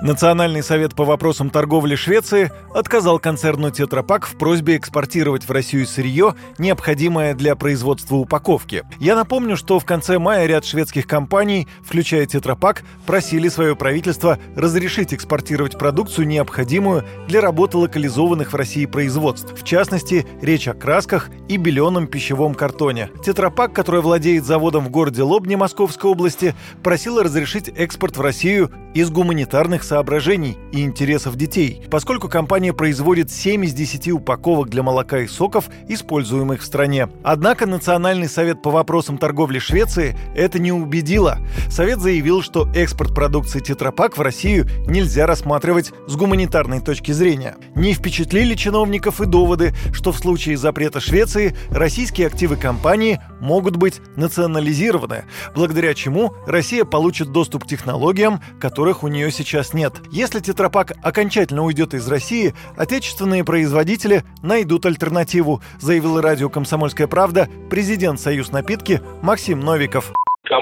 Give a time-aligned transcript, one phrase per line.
[0.00, 6.36] Национальный совет по вопросам торговли Швеции отказал концерну «Тетрапак» в просьбе экспортировать в Россию сырье,
[6.56, 8.84] необходимое для производства упаковки.
[9.00, 15.12] Я напомню, что в конце мая ряд шведских компаний, включая «Тетрапак», просили свое правительство разрешить
[15.12, 19.60] экспортировать продукцию, необходимую для работы локализованных в России производств.
[19.60, 23.10] В частности, речь о красках и беленом пищевом картоне.
[23.24, 26.54] «Тетрапак», который владеет заводом в городе Лобне Московской области,
[26.84, 33.64] просила разрешить экспорт в Россию из гуманитарных соображений и интересов детей, поскольку компания производит 7
[33.64, 37.08] из 10 упаковок для молока и соков, используемых в стране.
[37.24, 41.38] Однако Национальный совет по вопросам торговли Швеции это не убедило.
[41.68, 47.56] Совет заявил, что экспорт продукции Тетрапак в Россию нельзя рассматривать с гуманитарной точки зрения.
[47.74, 54.00] Не впечатлили чиновников и доводы, что в случае запрета Швеции российские активы компании могут быть
[54.16, 59.94] национализированы, благодаря чему Россия получит доступ к технологиям, которых у нее сейчас нет.
[60.10, 68.20] Если тетрапак окончательно уйдет из России, отечественные производители найдут альтернативу, заявил радио «Комсомольская правда» президент
[68.20, 70.12] «Союз напитки» Максим Новиков.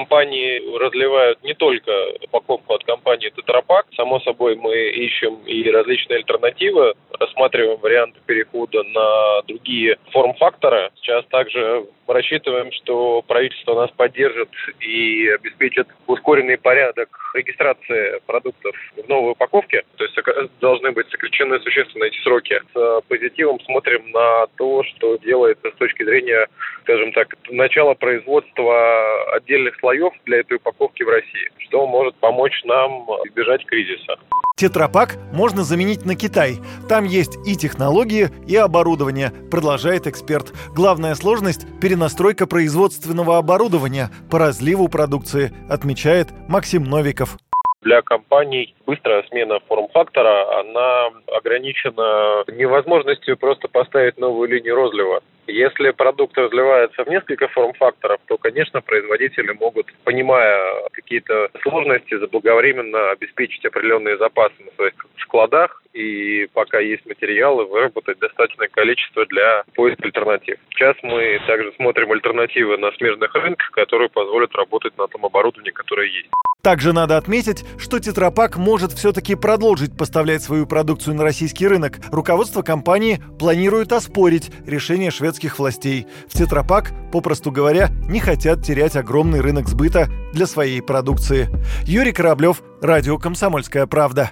[0.07, 1.91] Компании разливают не только
[2.23, 3.87] упаковку от компании Тетрапак.
[3.97, 10.91] Само собой, мы ищем и различные альтернативы, рассматриваем варианты перехода на другие форм-факторы.
[10.95, 14.47] Сейчас также рассчитываем, что правительство нас поддержит
[14.79, 19.83] и обеспечит ускоренный порядок регистрации продуктов в новой упаковке.
[19.97, 20.15] То есть
[20.61, 22.61] должны быть сокращены существенно эти сроки.
[22.73, 26.47] С позитивом смотрим на то, что делается с точки зрения,
[26.83, 32.91] скажем так, начала производства отдельных слоев для этой упаковки в России, что может помочь нам
[33.27, 34.17] избежать кризиса.
[34.55, 36.57] Тетрапак можно заменить на Китай.
[36.89, 40.51] Там есть и технологии, и оборудование, продолжает эксперт.
[40.73, 47.37] Главная сложность– перенастройка производственного оборудования по разливу продукции, отмечает Максим Новиков
[47.81, 55.21] для компаний быстрая смена форм-фактора, она ограничена невозможностью просто поставить новую линию розлива.
[55.47, 63.63] Если продукт разливается в несколько форм-факторов, то, конечно, производители могут, понимая какие-то сложности, заблаговременно обеспечить
[63.63, 70.57] определенные запасы на своих складах и пока есть материалы, выработать достаточное количество для поиска альтернатив.
[70.71, 76.07] Сейчас мы также смотрим альтернативы на смежных рынках, которые позволят работать на том оборудовании, которое
[76.07, 76.29] есть.
[76.61, 81.99] Также надо отметить, что Тетрапак может все-таки продолжить поставлять свою продукцию на российский рынок.
[82.11, 86.07] Руководство компании планирует оспорить решение шведских властей.
[86.27, 91.47] В Тетрапак, попросту говоря, не хотят терять огромный рынок сбыта для своей продукции.
[91.83, 94.31] Юрий Кораблев, Радио «Комсомольская правда».